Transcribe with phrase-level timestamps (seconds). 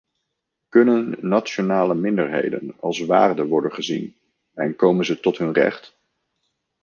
[0.69, 4.15] Kunnen nationale minderheden als waarde worden gezien
[4.53, 5.97] en komen ze tot hun recht?